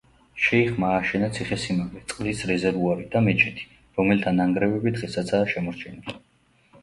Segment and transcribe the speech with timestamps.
[0.43, 3.67] შეიხმა ააშენა ციხესიმაგრე, წყლის რეზერვუარი და მეჩეთი,
[3.99, 6.19] რომელთა ნანგრევები დღესაცაა შემორჩენილი.